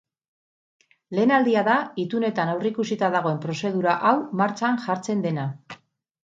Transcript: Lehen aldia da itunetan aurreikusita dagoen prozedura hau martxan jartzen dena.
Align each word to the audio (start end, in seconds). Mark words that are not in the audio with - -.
Lehen 1.17 1.33
aldia 1.37 1.63
da 1.67 1.75
itunetan 2.05 2.51
aurreikusita 2.55 3.11
dagoen 3.19 3.39
prozedura 3.45 3.97
hau 4.11 4.17
martxan 4.43 4.83
jartzen 4.89 5.25
dena. 5.29 5.49